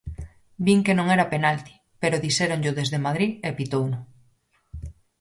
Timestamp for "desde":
2.79-3.03